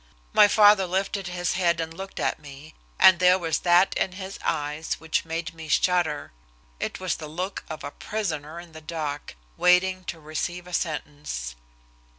[0.33, 4.39] My father lifted his head and looked at me, and there was that in his
[4.43, 6.31] eyes which made me shudder.
[6.79, 11.55] It was the look of a prisoner in the dock, waiting to receive a sentence.